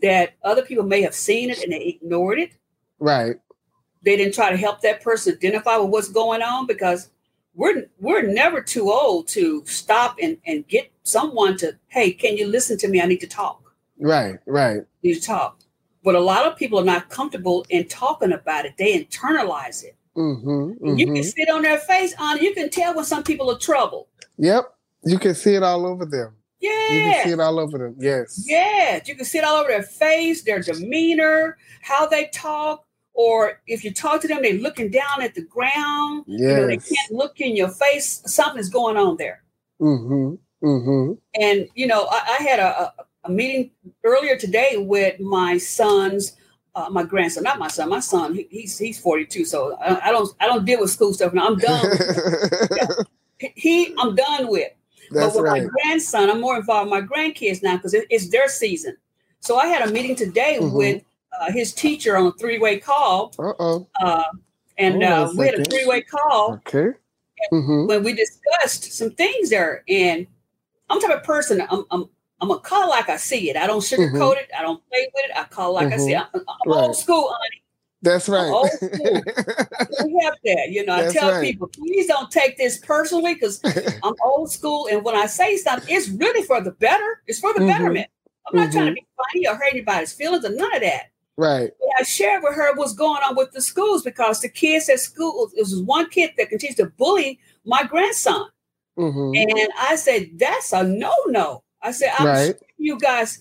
[0.01, 2.51] that other people may have seen it and they ignored it.
[2.99, 3.37] Right.
[4.03, 7.09] They didn't try to help that person identify with what's going on because
[7.55, 12.45] we're we're never too old to stop and, and get someone to, hey, can you
[12.45, 13.01] listen to me?
[13.01, 13.73] I need to talk.
[13.97, 14.83] Right, right.
[15.01, 15.61] You need to talk.
[16.03, 18.75] but a lot of people are not comfortable in talking about it.
[18.77, 19.95] They internalize it.
[20.15, 20.97] Mm-hmm, mm-hmm.
[20.97, 23.57] You can see it on their face, on you can tell when some people are
[23.57, 24.07] trouble.
[24.37, 24.73] Yep,
[25.03, 26.35] you can see it all over them.
[26.59, 27.95] Yeah, you can see it all over them.
[27.99, 32.85] Yes, yes, you can see it all over their face, their demeanor, how they talk,
[33.13, 36.25] or if you talk to them, they're looking down at the ground.
[36.27, 36.39] Yes.
[36.39, 38.21] You know, they can't look in your face.
[38.25, 39.41] Something's going on there.
[39.81, 40.35] Mm-hmm.
[40.65, 41.13] Mm-hmm.
[41.41, 43.71] And you know, I, I had a, a, meeting
[44.03, 46.35] earlier today with my son's,
[46.75, 48.35] uh, my grandson, not my son, my son.
[48.35, 51.33] He, he's he's forty two, so I, I, don't I don't deal with school stuff
[51.33, 51.47] now.
[51.47, 51.97] I'm done.
[53.55, 54.71] he I'm done with.
[55.11, 55.63] That's but with right.
[55.63, 58.97] my grandson, I'm more involved with my grandkids now because it, it's their season.
[59.39, 60.75] So I had a meeting today mm-hmm.
[60.75, 61.03] with
[61.39, 63.33] uh, his teacher on a three way call.
[63.37, 63.87] Uh-oh.
[64.01, 64.23] Uh,
[64.77, 66.53] and uh, we had a three way call.
[66.67, 66.97] Okay.
[67.53, 67.87] Mm-hmm.
[67.87, 70.25] When we discussed some things there, and
[70.89, 71.61] I'm the type of person.
[71.69, 72.09] I'm I'm
[72.41, 73.57] I'm gonna call like I see it.
[73.57, 74.39] I don't sugarcoat mm-hmm.
[74.39, 74.49] it.
[74.57, 75.31] I don't play with it.
[75.35, 75.93] I call like mm-hmm.
[75.93, 76.21] I see it.
[76.33, 76.83] I'm, I'm right.
[76.83, 77.61] old school, honey.
[78.01, 78.47] That's right.
[78.47, 78.89] old school.
[78.91, 80.67] we have that.
[80.69, 81.43] You know, That's I tell right.
[81.43, 83.61] people, please don't take this personally because
[84.03, 84.87] I'm old school.
[84.91, 87.21] And when I say something, it's really for the better.
[87.25, 87.69] It's for the mm-hmm.
[87.69, 88.07] betterment.
[88.47, 88.95] I'm not trying to mm-hmm.
[88.95, 91.05] be funny or hurt anybody's feelings or none of that.
[91.37, 91.71] Right.
[91.79, 94.99] But I shared with her what's going on with the schools because the kids at
[94.99, 98.47] school, it was one kid that continues to bully my grandson.
[98.97, 99.35] Mm-hmm.
[99.35, 101.63] And I said, that's a no no.
[101.85, 102.45] I said, I'm right.
[102.47, 103.39] sure you guys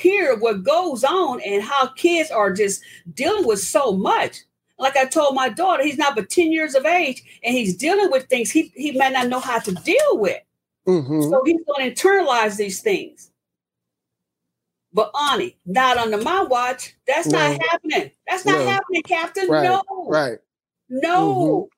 [0.00, 2.82] hear what goes on and how kids are just
[3.14, 4.40] dealing with so much.
[4.78, 8.10] Like I told my daughter, he's not but 10 years of age and he's dealing
[8.10, 10.42] with things he, he might not know how to deal with.
[10.88, 11.22] Mm-hmm.
[11.22, 13.30] So he's going to internalize these things.
[14.92, 16.96] But Awny, not under my watch.
[17.06, 17.38] That's no.
[17.38, 18.10] not happening.
[18.26, 18.66] That's not no.
[18.66, 19.48] happening, Captain.
[19.48, 19.64] Right.
[19.64, 19.82] No.
[20.08, 20.38] Right.
[20.88, 21.34] No.
[21.34, 21.74] Mm-hmm.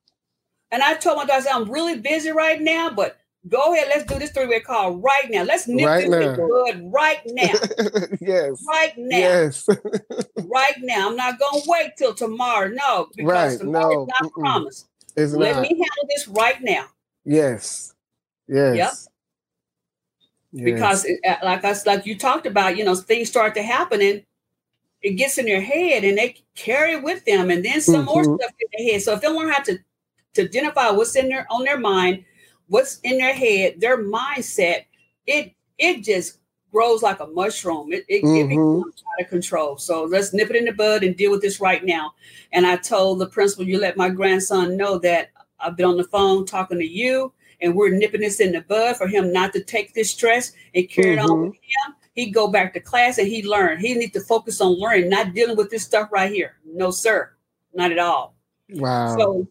[0.71, 4.19] And I told my daughter, I'm really busy right now, but go ahead, let's do
[4.19, 5.43] this three-way call right now.
[5.43, 7.53] Let's nip right this good right now.
[8.21, 8.63] yes.
[8.67, 9.17] Right now.
[9.17, 9.67] Yes.
[10.37, 11.09] right now.
[11.09, 12.69] I'm not gonna wait till tomorrow.
[12.69, 13.59] No, because right.
[13.59, 14.01] tomorrow no.
[14.03, 14.41] is not Mm-mm.
[14.41, 14.87] promised.
[15.15, 15.61] It's Let not.
[15.63, 16.85] me handle this right now.
[17.25, 17.93] Yes.
[18.47, 18.75] Yes.
[18.75, 18.91] Yep.
[20.53, 20.65] Yes.
[20.65, 24.23] Because, uh, like us, like you talked about, you know, things start to happen and
[25.01, 28.05] it gets in their head and they carry it with them, and then some mm-hmm.
[28.05, 29.01] more stuff in their head.
[29.01, 29.79] So if they learn how to
[30.33, 32.23] to identify what's in their on their mind,
[32.71, 34.85] what's in their head, their mindset,
[35.27, 36.39] it it just
[36.71, 37.91] grows like a mushroom.
[37.91, 38.45] It, it, mm-hmm.
[38.45, 39.77] it becomes out of control.
[39.77, 42.13] So let's nip it in the bud and deal with this right now.
[42.53, 46.05] And I told the principal, you let my grandson know that I've been on the
[46.05, 49.61] phone talking to you and we're nipping this in the bud for him not to
[49.61, 51.19] take this stress and carry mm-hmm.
[51.19, 51.49] it on mm-hmm.
[51.49, 51.95] with him.
[52.13, 53.81] He'd go back to class and he'd learn.
[53.81, 56.55] He needs to focus on learning, not dealing with this stuff right here.
[56.65, 57.33] No, sir,
[57.73, 58.35] not at all.
[58.69, 59.17] Wow.
[59.17, 59.47] So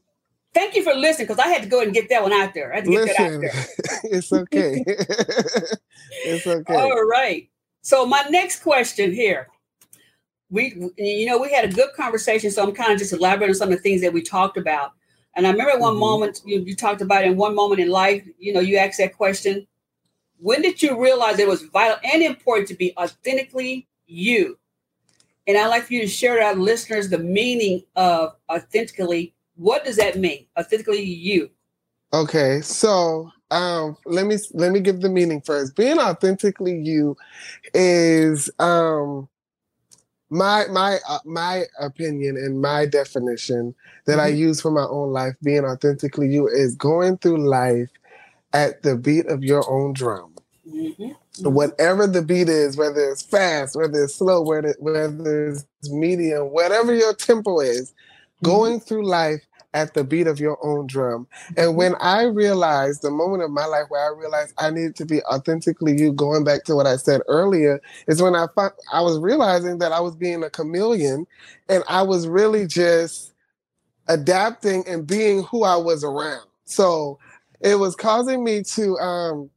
[0.53, 2.73] Thank you for listening because I had to go and get that one out there.
[2.73, 3.67] I had to get Listen, that out there.
[4.05, 4.85] it's okay.
[6.25, 6.75] it's okay.
[6.75, 7.49] All right.
[7.83, 9.49] So my next question here.
[10.53, 13.55] We you know, we had a good conversation, so I'm kind of just elaborating on
[13.55, 14.95] some of the things that we talked about.
[15.37, 16.01] And I remember one mm-hmm.
[16.01, 19.17] moment you, you talked about in one moment in life, you know, you asked that
[19.17, 19.69] question.
[20.39, 24.59] When did you realize it was vital and important to be authentically you?
[25.47, 29.85] And I'd like for you to share with our listeners the meaning of authentically what
[29.85, 30.46] does that mean?
[30.59, 31.51] Authentically you.
[32.14, 35.77] Okay, so um, let me let me give the meaning first.
[35.77, 37.14] Being authentically you
[37.75, 39.29] is um,
[40.31, 43.75] my my uh, my opinion and my definition
[44.07, 44.20] that mm-hmm.
[44.23, 45.35] I use for my own life.
[45.42, 47.90] Being authentically you is going through life
[48.55, 50.35] at the beat of your own drum.
[50.66, 51.51] Mm-hmm.
[51.53, 56.94] Whatever the beat is, whether it's fast, whether it's slow, whether, whether it's medium, whatever
[56.94, 58.46] your tempo is, mm-hmm.
[58.46, 59.42] going through life
[59.75, 61.27] at the beat of your own drum.
[61.49, 61.77] And mm-hmm.
[61.77, 65.23] when I realized the moment of my life where I realized I needed to be
[65.25, 69.19] authentically you, going back to what I said earlier, is when I found, I was
[69.19, 71.27] realizing that I was being a chameleon
[71.69, 73.33] and I was really just
[74.09, 76.47] adapting and being who I was around.
[76.65, 77.19] So
[77.61, 79.51] it was causing me to um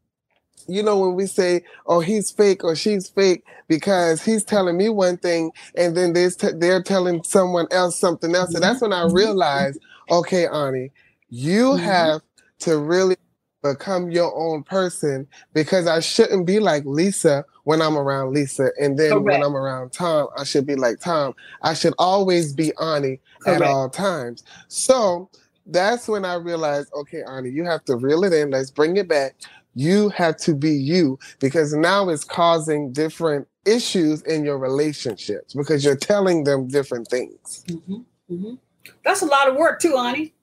[0.67, 4.89] you know, when we say, oh, he's fake or she's fake because he's telling me
[4.89, 8.54] one thing and then they're, t- they're telling someone else something else.
[8.54, 9.15] And that's when I mm-hmm.
[9.15, 9.80] realized
[10.13, 10.91] okay, Awny,
[11.30, 11.84] you mm-hmm.
[11.84, 12.21] have
[12.60, 13.17] to really
[13.63, 18.71] become your own person because I shouldn't be like Lisa when I'm around Lisa.
[18.80, 19.26] And then Correct.
[19.26, 21.34] when I'm around Tom, I should be like Tom.
[21.62, 23.62] I should always be Awny Correct.
[23.62, 24.43] at all times.
[24.67, 25.30] So
[25.65, 28.52] that's when I realized, okay, Awny, you have to reel it in.
[28.52, 29.36] Let's bring it back.
[29.76, 35.84] You have to be you because now it's causing different issues in your relationships because
[35.84, 37.63] you're telling them different things.
[37.67, 37.95] Mm-hmm.
[38.32, 38.54] Mm-hmm.
[39.03, 40.33] That's a lot of work too, Awny.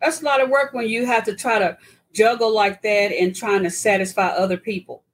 [0.00, 1.78] That's a lot of work when you have to try to
[2.12, 5.04] juggle like that and trying to satisfy other people.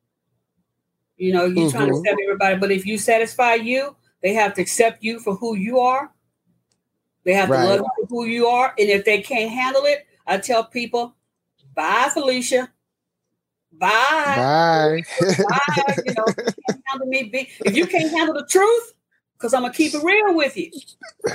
[1.16, 1.76] You know, you're mm-hmm.
[1.76, 2.22] trying to mm-hmm.
[2.22, 6.12] everybody, but if you satisfy you, they have to accept you for who you are.
[7.24, 7.62] They have right.
[7.62, 8.74] to love you for who you are.
[8.78, 11.14] And if they can't handle it, I tell people,
[11.74, 12.70] bye, Felicia.
[13.72, 13.92] Bye.
[14.36, 15.02] Bye.
[15.20, 15.96] Bye.
[16.06, 17.48] You know, you handle me.
[17.64, 18.94] If you can't handle the truth,
[19.38, 20.70] because I'm gonna keep it real with you.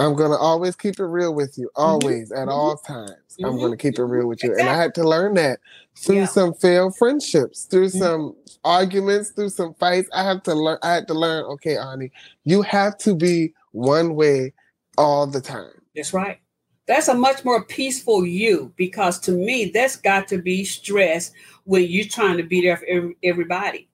[0.00, 1.82] I'm gonna always keep it real with you, mm-hmm.
[1.82, 2.42] always mm-hmm.
[2.42, 3.10] at all times.
[3.10, 3.44] Mm-hmm.
[3.44, 4.70] I'm gonna keep it real with you, exactly.
[4.70, 5.60] and I had to learn that
[5.96, 6.26] through yeah.
[6.26, 7.98] some failed friendships, through mm-hmm.
[7.98, 10.08] some arguments, through some fights.
[10.14, 10.78] I have to learn.
[10.82, 11.44] I had to learn.
[11.44, 12.10] Okay, Awny,
[12.44, 14.54] you have to be one way
[14.96, 15.72] all the time.
[15.94, 16.38] That's right.
[16.86, 21.32] That's a much more peaceful you because to me, that's got to be stress
[21.64, 23.87] when you're trying to be there for everybody.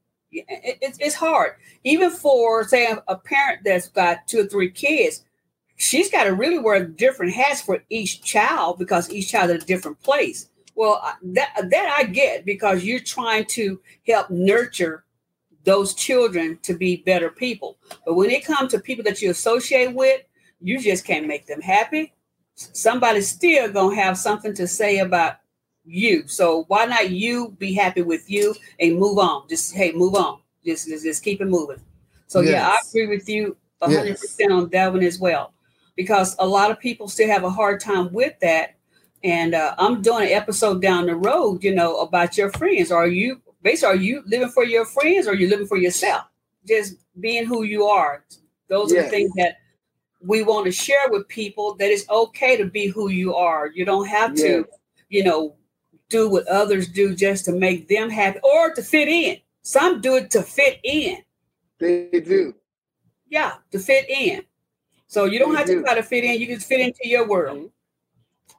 [0.49, 1.53] It's hard,
[1.85, 5.25] even for say a parent that's got two or three kids
[5.77, 9.67] she's got to really wear different hats for each child because each child is a
[9.67, 10.49] different place.
[10.75, 15.05] Well, uh, that uh, that I get because you're trying to help nurture
[15.65, 17.79] those children to be better people.
[18.05, 20.23] But when it comes to people that you associate with,
[20.61, 22.13] you just can't make them happy.
[22.57, 25.37] Somebody's still gonna have something to say about
[25.85, 26.27] you.
[26.27, 29.49] So why not you be happy with you and move on?
[29.49, 30.41] Just hey, move on.
[30.65, 31.81] Just just, just keep it moving.
[32.27, 32.53] So yes.
[32.53, 35.53] yeah, I agree with you 100% on that one as well
[35.97, 38.77] because a lot of people still have a hard time with that.
[39.23, 42.91] And uh, I'm doing an episode down the road, you know, about your friends.
[42.91, 46.25] Are you basically are you living for your friends or are you living for yourself?
[46.67, 48.25] Just being who you are.
[48.69, 49.01] Those yes.
[49.01, 49.59] are the things that
[50.21, 53.69] we want to share with people that it's okay to be who you are.
[53.69, 54.41] You don't have yes.
[54.43, 54.67] to,
[55.09, 55.57] you know,
[56.09, 59.39] do what others do just to make them happy or to fit in.
[59.63, 61.19] Some do it to fit in.
[61.79, 62.55] They do.
[63.29, 64.45] Yeah, to fit in.
[65.07, 66.41] So you don't have to try to fit in.
[66.41, 67.59] You can fit into your world.
[67.59, 67.67] Mm-hmm.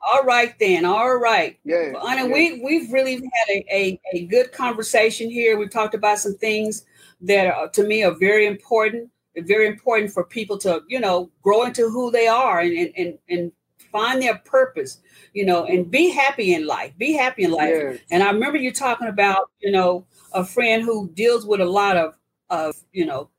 [0.08, 0.86] All right then.
[0.86, 1.58] All right.
[1.64, 1.94] Yeah.
[1.94, 2.34] Well, Anna, yeah.
[2.34, 5.58] we we've really had a, a, a, good conversation here.
[5.58, 6.86] We've talked about some things
[7.22, 9.10] that are, to me are very important.
[9.38, 13.52] Very important for people to, you know, grow into who they are and and, and
[13.96, 15.00] find their purpose,
[15.34, 16.92] you know, and be happy in life.
[16.98, 17.74] Be happy in life.
[17.74, 18.00] Yes.
[18.12, 21.96] And I remember you talking about, you know, a friend who deals with a lot
[21.96, 22.18] of
[22.50, 23.30] of, you know,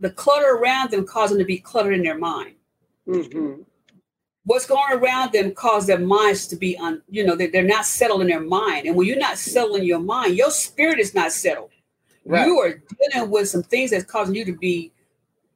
[0.00, 2.56] the clutter around them causing them to be cluttered in their mind.
[3.06, 3.62] Mm-hmm.
[4.44, 7.86] What's going around them cause their minds to be on, you know, they're, they're not
[7.86, 8.86] settled in their mind.
[8.86, 11.70] And when you're not settled in your mind, your spirit is not settled.
[12.24, 12.46] Right.
[12.46, 14.92] You are dealing with some things that's causing you to be,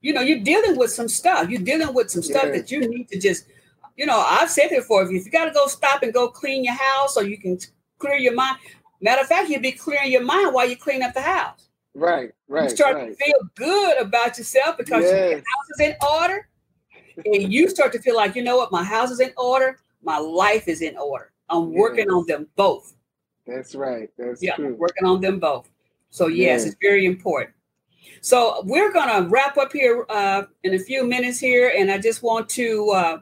[0.00, 1.48] you know, you're dealing with some stuff.
[1.50, 2.53] You're dealing with some stuff yeah.
[2.53, 3.46] that you need to just,
[3.96, 5.02] you know, I've said it before.
[5.04, 7.38] If you, if you got to go stop and go clean your house, or you
[7.38, 7.59] can
[7.98, 8.59] clear your mind.
[9.00, 11.68] Matter of fact, you'll be clearing your mind while you clean up the house.
[11.94, 12.64] Right, right.
[12.64, 13.16] You start right.
[13.16, 15.30] to feel good about yourself because yes.
[15.30, 16.48] your house is in order.
[17.24, 20.18] and you start to feel like, you know what, my house is in order, my
[20.18, 21.30] life is in order.
[21.48, 21.78] I'm yes.
[21.78, 22.94] working on them both.
[23.46, 24.09] That's right.
[24.18, 24.74] That's yeah, true.
[24.74, 25.68] working on them both.
[26.11, 26.66] So yes, yes.
[26.66, 27.50] it's very important.
[28.20, 32.22] So we're gonna wrap up here uh, in a few minutes here, and I just
[32.22, 33.18] want to, uh,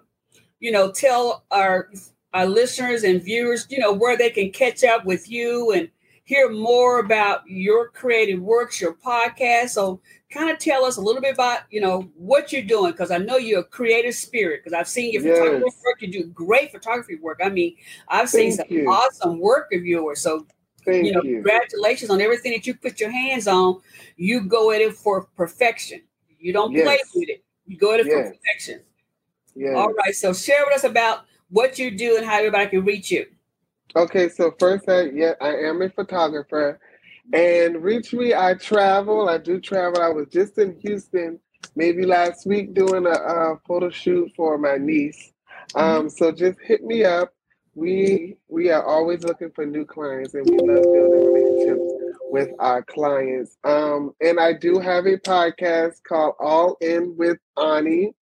[0.62, 1.90] you know, tell our
[2.32, 5.90] our listeners and viewers, you know, where they can catch up with you and
[6.24, 9.70] hear more about your creative works, your podcast.
[9.70, 12.92] So kind of tell us a little bit about, you know, what you're doing.
[12.94, 15.36] Cause I know you're a creative spirit because I've seen your yes.
[15.36, 16.00] photography work.
[16.00, 17.40] You do great photography work.
[17.44, 17.76] I mean,
[18.08, 18.88] I've seen Thank some you.
[18.88, 20.20] awesome work of yours.
[20.20, 20.46] So,
[20.86, 21.34] Thank you know, you.
[21.34, 23.80] congratulations on everything that you put your hands on.
[24.16, 26.02] You go at it for perfection.
[26.38, 26.84] You don't yes.
[26.84, 27.44] play with it.
[27.66, 28.14] You go at it yes.
[28.14, 28.80] for perfection.
[29.54, 29.74] Yeah.
[29.74, 30.14] All right.
[30.14, 33.26] So share with us about what you do and how everybody can reach you.
[33.94, 36.80] Okay, so first, I yeah, I am a photographer,
[37.34, 38.34] and reach me.
[38.34, 39.28] I travel.
[39.28, 40.00] I do travel.
[40.00, 41.38] I was just in Houston
[41.76, 45.32] maybe last week doing a, a photo shoot for my niece.
[45.74, 47.34] Um, so just hit me up.
[47.74, 51.91] We we are always looking for new clients, and we love building relationships
[52.32, 53.58] with our clients.
[53.62, 58.14] Um, and I do have a podcast called All In with Awny,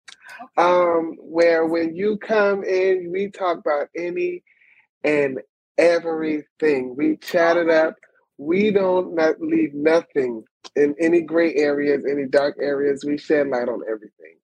[0.58, 4.42] um, where when you come in, we talk about any
[5.04, 5.40] and
[5.78, 6.96] everything.
[6.98, 7.98] We chat it up.
[8.40, 10.44] We don't not leave nothing
[10.76, 13.06] in any gray areas, any dark areas.
[13.06, 14.38] We shed light on everything.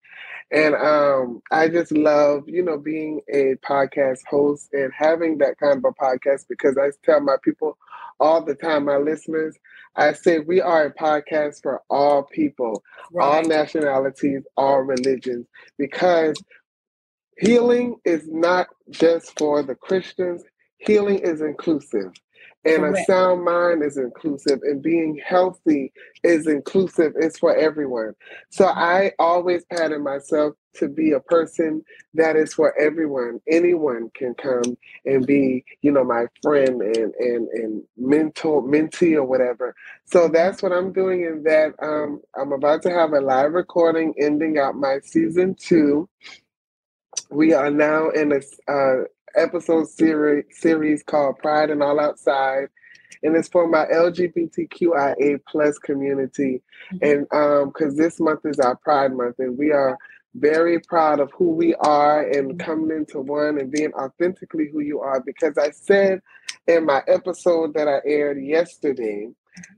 [0.50, 5.78] And um, I just love, you know, being a podcast host and having that kind
[5.78, 7.78] of a podcast because I tell my people
[8.20, 9.56] all the time, my listeners,
[9.96, 13.24] I say we are a podcast for all people, right.
[13.24, 15.46] all nationalities, all religions,
[15.78, 16.36] because
[17.38, 20.42] healing is not just for the Christians,
[20.78, 22.12] healing is inclusive.
[22.66, 22.98] And Correct.
[22.98, 27.12] a sound mind is inclusive and being healthy is inclusive.
[27.16, 28.14] It's for everyone.
[28.50, 31.84] So i always pattern myself to be a person
[32.14, 33.40] that is for everyone.
[33.48, 39.24] Anyone can come and be, you know, my friend and and and mentor, mentee or
[39.24, 39.74] whatever.
[40.04, 41.22] So that's what I'm doing.
[41.22, 46.08] In that um, I'm about to have a live recording ending out my season two.
[47.30, 49.04] We are now in a uh,
[49.36, 52.68] episode series series called Pride and All Outside
[53.24, 56.62] and it's for my LGBTQIA plus community.
[56.92, 56.98] Mm-hmm.
[57.02, 59.98] And um, because this month is our Pride Month, and we are
[60.34, 65.00] very proud of who we are and coming into one and being authentically who you
[65.00, 65.20] are.
[65.20, 66.20] Because I said
[66.66, 69.28] in my episode that I aired yesterday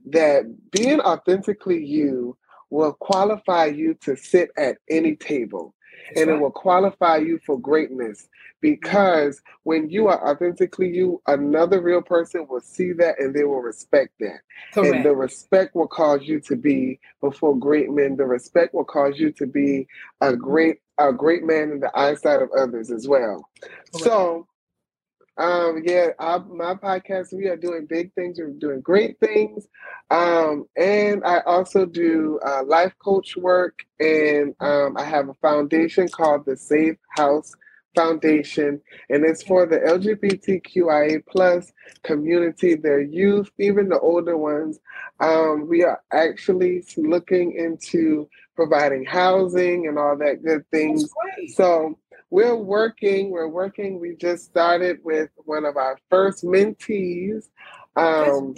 [0.07, 2.35] that being authentically you
[2.69, 5.73] will qualify you to sit at any table.
[6.09, 6.37] That's and right.
[6.37, 8.27] it will qualify you for greatness
[8.61, 13.61] because when you are authentically you, another real person will see that and they will
[13.61, 14.39] respect that.
[14.73, 14.95] Correct.
[14.95, 18.15] And the respect will cause you to be before great men.
[18.15, 19.87] The respect will cause you to be
[20.21, 23.47] a great a great man in the eyesight of others as well.
[23.61, 24.03] Correct.
[24.03, 24.47] So
[25.37, 28.39] um, yeah, I, my podcast, we are doing big things.
[28.39, 29.67] We're doing great things.
[30.09, 33.85] Um, and I also do uh, life coach work.
[33.99, 37.51] And um, I have a foundation called the Safe House
[37.95, 41.73] Foundation, and it's for the LGBTQIA plus
[42.03, 44.79] community, their youth, even the older ones.
[45.19, 51.09] Um, we are actually looking into providing housing and all that good things.
[51.55, 51.97] So
[52.29, 53.31] we're working.
[53.31, 53.99] We're working.
[53.99, 57.45] We just started with one of our first mentees.
[57.95, 58.55] Um,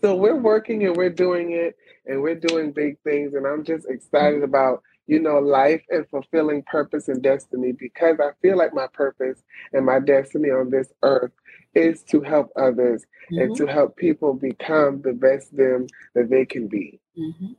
[0.00, 3.34] so we're working and we're doing it, and we're doing big things.
[3.34, 8.30] And I'm just excited about you know, life and fulfilling purpose and destiny because I
[8.40, 11.32] feel like my purpose and my destiny on this earth
[11.74, 13.42] is to help others mm-hmm.
[13.42, 17.00] and to help people become the best them that they can be.
[17.18, 17.52] Mm-hmm.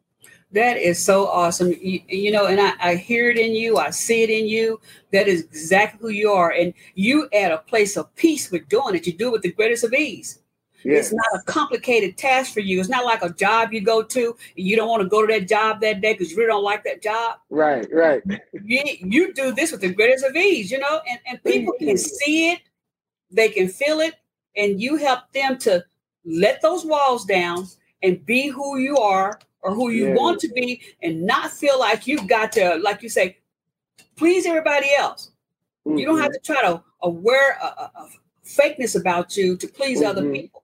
[0.54, 1.74] That is so awesome.
[1.82, 4.80] You, you, know, and I, I hear it in you, I see it in you.
[5.12, 6.52] That is exactly who you are.
[6.52, 9.08] And you at a place of peace with doing it.
[9.08, 10.40] You do it with the greatest of ease.
[10.84, 11.06] Yes.
[11.06, 12.80] It's not a complicated task for you.
[12.80, 15.34] It's not like a job you go to and you don't want to go to
[15.34, 17.38] that job that day because you really don't like that job.
[17.50, 18.22] Right, right.
[18.64, 21.98] you, you do this with the greatest of ease, you know, and, and people can
[21.98, 22.62] see it,
[23.32, 24.16] they can feel it,
[24.56, 25.84] and you help them to
[26.26, 27.66] let those walls down
[28.04, 30.18] and be who you are or who you yes.
[30.18, 33.38] want to be and not feel like you've got to, like you say,
[34.16, 35.32] please everybody else.
[35.88, 35.98] Mm-hmm.
[35.98, 36.54] You don't have mm-hmm.
[36.54, 38.10] to try to aware a, a, a,
[38.46, 40.10] fakeness about you to please mm-hmm.
[40.10, 40.64] other people.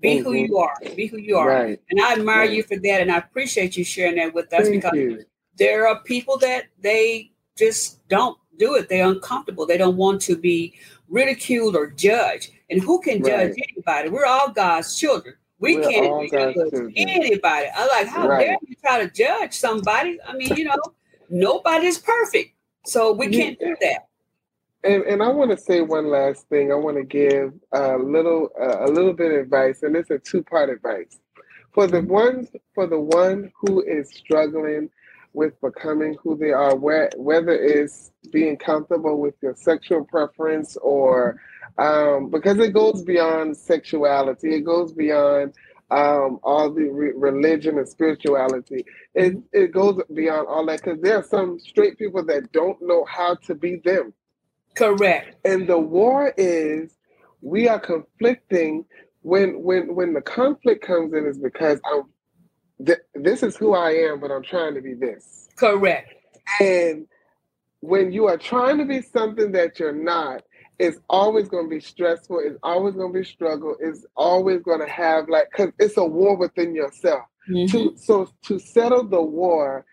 [0.00, 0.24] Be mm-hmm.
[0.24, 0.74] who you are.
[0.96, 1.48] Be who you are.
[1.48, 1.80] Right.
[1.90, 2.50] And I admire right.
[2.50, 3.00] you for that.
[3.00, 5.24] And I appreciate you sharing that with us Thank because you.
[5.56, 8.88] there are people that they just don't do it.
[8.88, 9.66] They're uncomfortable.
[9.66, 10.74] They don't want to be
[11.08, 12.50] ridiculed or judged.
[12.68, 13.66] And who can judge right.
[13.72, 14.08] anybody?
[14.08, 15.34] We're all God's children.
[15.60, 16.56] We We're can't judge
[16.96, 17.66] anybody.
[17.76, 20.18] I'm like, how dare you try to judge somebody?
[20.26, 20.76] I mean, you know,
[21.28, 22.54] nobody's perfect.
[22.86, 24.06] So we can't do that.
[24.82, 26.72] And, and I want to say one last thing.
[26.72, 30.18] I want to give a little uh, a little bit of advice, and it's a
[30.18, 31.18] two part advice
[31.72, 34.88] for the ones for the one who is struggling
[35.32, 41.40] with becoming who they are, where, whether it's being comfortable with your sexual preference or
[41.78, 45.54] um, because it goes beyond sexuality, it goes beyond
[45.90, 48.84] um, all the re- religion and spirituality.
[49.14, 53.04] It it goes beyond all that because there are some straight people that don't know
[53.04, 54.12] how to be them.
[54.74, 55.36] Correct.
[55.44, 56.96] And the war is
[57.40, 58.84] we are conflicting
[59.22, 62.04] when when when the conflict comes in is because I'm
[62.84, 65.48] th- this is who I am, but I'm trying to be this.
[65.56, 66.14] Correct.
[66.60, 67.06] And
[67.80, 70.42] when you are trying to be something that you're not,
[70.80, 72.40] it's always going to be stressful.
[72.42, 73.76] It's always going to be struggle.
[73.80, 77.24] It's always going to have like because it's a war within yourself.
[77.48, 77.66] Mm-hmm.
[77.76, 79.84] To so to settle the war,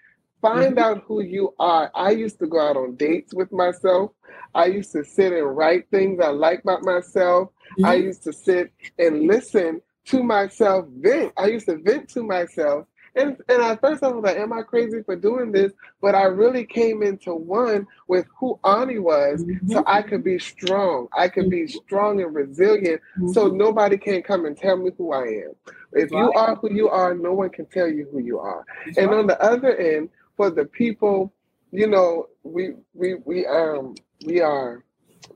[0.42, 0.80] find mm-hmm.
[0.80, 1.92] out who you are.
[1.94, 4.12] I used to go out on dates with myself.
[4.56, 7.50] I used to sit and write things I like about myself.
[7.50, 7.86] Mm-hmm.
[7.86, 11.34] I used to sit and listen to myself vent.
[11.36, 12.88] I used to vent to myself.
[13.18, 15.74] And, and at first I was like, am I crazy for doing this?
[16.02, 19.72] But I really came into one with who Awny was mm-hmm.
[19.72, 21.08] so I could be strong.
[21.18, 21.80] I could be mm-hmm.
[21.86, 23.30] strong and resilient mm-hmm.
[23.30, 25.52] so nobody can come and tell me who I am.
[25.94, 28.64] If you are who you are, no one can tell you who you are.
[28.98, 31.34] And on the other end, for the people,
[31.72, 33.96] you know, we we we um
[34.26, 34.86] we are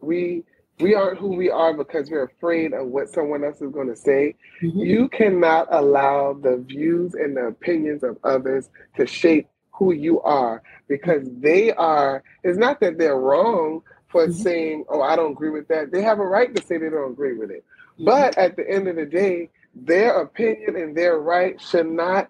[0.01, 0.43] we
[0.81, 3.95] we aren't who we are because we're afraid of what someone else is going to
[3.95, 4.35] say.
[4.61, 4.79] Mm-hmm.
[4.79, 10.61] You cannot allow the views and the opinions of others to shape who you are
[10.87, 14.33] because they are, it's not that they're wrong for mm-hmm.
[14.33, 15.91] saying, oh, I don't agree with that.
[15.91, 17.63] They have a right to say they don't agree with it.
[17.93, 18.05] Mm-hmm.
[18.05, 22.29] But at the end of the day, their opinion and their right should not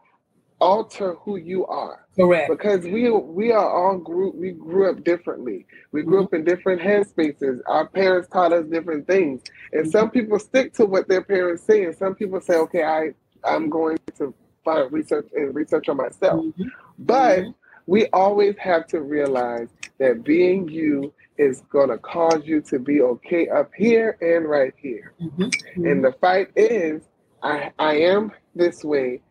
[0.59, 2.00] alter who you are.
[2.15, 2.49] Correct.
[2.49, 5.65] Because we we are all group we grew up differently.
[5.91, 6.25] We grew mm-hmm.
[6.25, 7.61] up in different headspaces.
[7.67, 9.41] Our parents taught us different things.
[9.71, 10.19] And some mm-hmm.
[10.19, 13.11] people stick to what their parents say and some people say, Okay, I,
[13.43, 14.33] I'm going to
[14.65, 16.43] find research and research on myself.
[16.43, 16.63] Mm-hmm.
[16.99, 17.51] But mm-hmm.
[17.87, 23.47] we always have to realize that being you is gonna cause you to be okay
[23.47, 25.13] up here and right here.
[25.21, 25.85] Mm-hmm.
[25.85, 27.03] And the fight is
[27.41, 29.21] I I am this way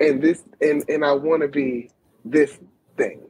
[0.00, 1.90] and this and, and I wanna be
[2.24, 2.58] this
[2.96, 3.22] thing.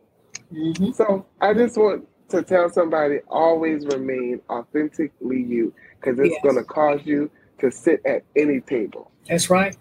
[0.53, 0.93] Mm-hmm.
[0.93, 6.43] So I just want to tell somebody always remain authentically you because it's yes.
[6.43, 9.11] going to cause you to sit at any table.
[9.28, 9.76] That's right.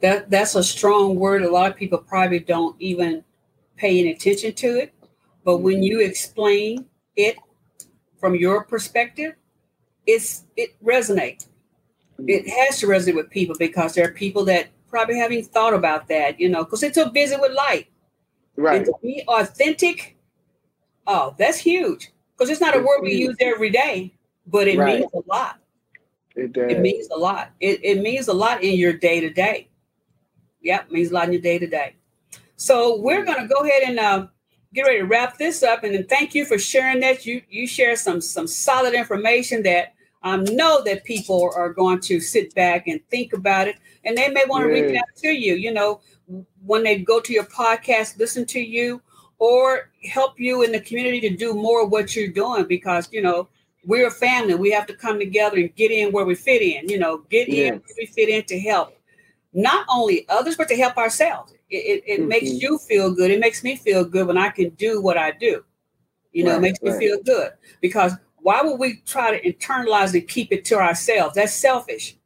[0.00, 1.42] That that's a strong word.
[1.42, 3.22] A lot of people probably don't even
[3.76, 4.94] pay any attention to it,
[5.44, 5.84] but when mm-hmm.
[5.84, 6.86] you explain
[7.16, 7.36] it
[8.18, 9.34] from your perspective,
[10.06, 11.46] it's it resonates.
[12.26, 12.48] It mm-hmm.
[12.48, 16.40] has to resonate with people because there are people that probably haven't thought about that,
[16.40, 17.86] you know, because they're too busy with life.
[18.60, 18.76] Right.
[18.76, 20.16] And to be authentic,
[21.06, 22.12] oh, that's huge.
[22.36, 24.14] Because it's not it's a word we use every day,
[24.46, 25.00] but it right.
[25.00, 25.58] means a lot.
[26.36, 26.70] It does.
[26.70, 27.52] It means a lot.
[27.60, 29.68] It, it means a lot in your day to day.
[30.62, 31.96] Yep, means a lot in your day to day.
[32.56, 34.26] So we're gonna go ahead and uh,
[34.74, 35.82] get ready to wrap this up.
[35.82, 37.24] And then thank you for sharing that.
[37.24, 42.20] You you share some some solid information that um, know that people are going to
[42.20, 45.54] sit back and think about it, and they may want to reach out to you.
[45.54, 46.00] You know,
[46.64, 49.00] when they go to your podcast, listen to you,
[49.38, 53.22] or help you in the community to do more of what you're doing because you
[53.22, 53.48] know
[53.84, 54.54] we're a family.
[54.54, 56.88] We have to come together and get in where we fit in.
[56.88, 57.68] You know, get yes.
[57.68, 58.96] in where we fit in to help
[59.52, 61.52] not only others but to help ourselves.
[61.70, 62.28] It, it, it mm-hmm.
[62.28, 63.30] makes you feel good.
[63.30, 65.64] It makes me feel good when I can do what I do.
[66.32, 66.92] You know, right, it makes right.
[66.92, 71.34] me feel good because why would we try to internalize and keep it to ourselves?
[71.34, 72.16] That's selfish.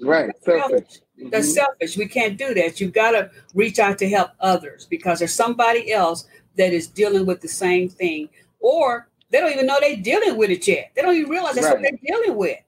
[0.00, 0.30] Right.
[0.42, 0.68] selfish.
[0.68, 1.00] selfish.
[1.30, 1.64] That's mm-hmm.
[1.64, 1.96] selfish.
[1.96, 2.80] We can't do that.
[2.80, 7.26] You've got to reach out to help others because there's somebody else that is dealing
[7.26, 8.28] with the same thing,
[8.60, 10.92] or they don't even know they're dealing with it yet.
[10.94, 11.80] They don't even realize that's right.
[11.80, 12.58] what they're dealing with.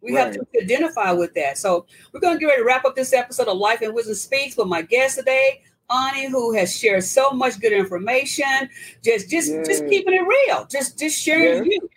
[0.00, 0.26] We right.
[0.26, 1.58] have to identify with that.
[1.58, 4.14] So we're going to get ready to wrap up this episode of Life and Wisdom
[4.14, 8.68] Speaks with my guest today, Awny, who has shared so much good information.
[9.02, 9.62] Just, just, yeah.
[9.64, 10.66] just keeping it real.
[10.66, 11.78] Just, just sharing yeah.
[11.80, 11.88] you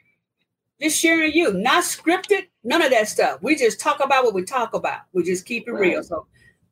[0.82, 3.42] just sharing you, not scripted, none of that stuff.
[3.42, 5.02] We just talk about what we talk about.
[5.14, 5.82] We just keep it right.
[5.82, 6.04] real.
[6.04, 6.26] So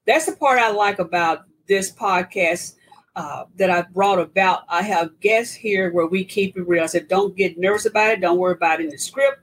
[0.05, 2.73] that's the part I like about this podcast
[3.15, 4.63] uh, that I brought about.
[4.67, 6.83] I have guests here where we keep it real.
[6.83, 8.21] I said, don't get nervous about it.
[8.21, 9.39] Don't worry about it in the script.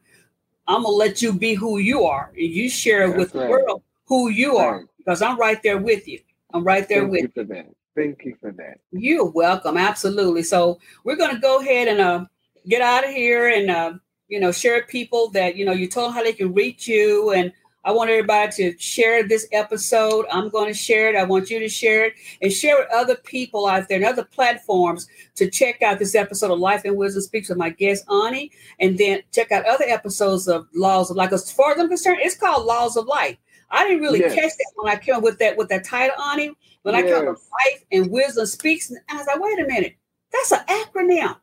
[0.67, 3.45] I'm gonna let you be who you are, and you share that's with right.
[3.45, 4.65] the world who you right.
[4.67, 6.21] are, because I'm right there with you.
[6.53, 7.31] I'm right there Thank with you.
[7.35, 7.67] For that.
[7.97, 8.79] Thank you for that.
[8.93, 9.77] You're welcome.
[9.77, 10.45] Absolutely.
[10.45, 12.25] So we're gonna go ahead and uh,
[12.69, 13.71] get out of here and.
[13.71, 13.93] Uh,
[14.31, 17.33] you know, share people that, you know, you told them how they can reach you.
[17.33, 17.53] And
[17.85, 20.27] I want everybody to share this episode.
[20.31, 21.17] I'm going to share it.
[21.17, 24.25] I want you to share it and share with other people out there and other
[24.25, 28.51] platforms to check out this episode of Life and Wisdom Speaks with my guest, Awny.
[28.79, 31.33] And then check out other episodes of Laws of Life.
[31.33, 33.39] As far as I'm concerned, it's called Laws of Life.
[33.71, 34.35] I didn't really yes.
[34.35, 36.51] catch that when I came up with that with that title, Awny.
[36.83, 37.05] When yes.
[37.05, 39.97] I came up with Life and Wisdom Speaks, and I was like, wait a minute,
[40.33, 41.37] that's an acronym.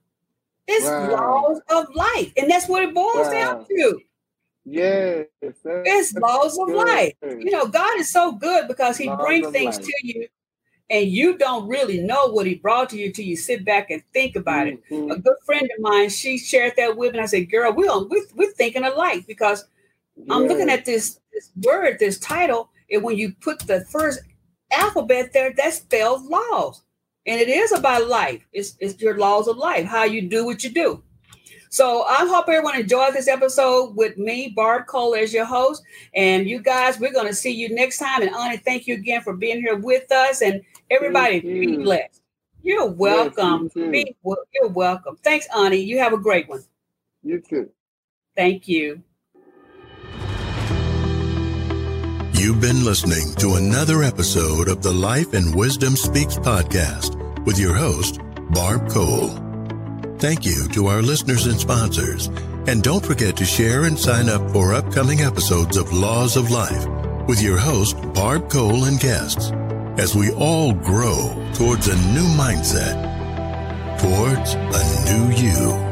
[0.68, 1.12] It's wow.
[1.12, 2.34] laws of life.
[2.38, 3.32] And that's what it boils wow.
[3.32, 4.00] down to.
[4.66, 5.28] Yes.
[5.42, 6.76] It's laws of good.
[6.76, 7.14] life.
[7.24, 9.86] You know, God is so good because He laws brings things life.
[9.86, 10.28] to you
[10.90, 14.04] and you don't really know what He brought to you till you sit back and
[14.14, 15.10] think about mm-hmm.
[15.10, 15.18] it.
[15.18, 17.20] A good friend of mine, she shared that with me.
[17.20, 19.66] And I said, Girl, we're, we're, we're thinking alike because
[20.30, 24.20] I'm looking at this, this word, this title, and when you put the first
[24.72, 26.84] alphabet there, that spells laws
[27.28, 28.48] and it is about life.
[28.54, 31.04] It's, it's your laws of life, how you do what you do.
[31.70, 35.84] So I hope everyone enjoyed this episode with me, Barb Cole, as your host.
[36.16, 38.22] And you guys, we're going to see you next time.
[38.22, 40.42] And Awny, thank you again for being here with us.
[40.42, 42.22] And everybody, be blessed.
[42.64, 43.64] You're welcome.
[43.64, 44.16] Yes, you be,
[44.54, 45.18] you're welcome.
[45.24, 45.86] Thanks, Awny.
[45.86, 46.64] You have a great one.
[47.22, 47.70] You too.
[48.36, 49.04] Thank you.
[52.34, 57.17] You've been listening to another episode of the Life and Wisdom Speaks podcast
[57.48, 58.20] with your host,
[58.50, 59.30] Barb Cole.
[60.20, 62.28] Thank you to our listeners and sponsors.
[62.68, 66.86] And don't forget to share and sign up for upcoming episodes of Laws of Life
[67.26, 69.52] with your host, Barb Cole and guests,
[69.98, 73.00] as we all grow towards a new mindset,
[73.98, 75.87] towards a new you.